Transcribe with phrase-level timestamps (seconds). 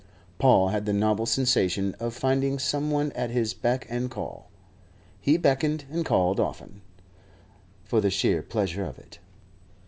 [0.39, 4.49] Paul had the novel sensation of finding some one at his beck and call.
[5.19, 6.81] He beckoned and called often,
[7.83, 9.19] for the sheer pleasure of it.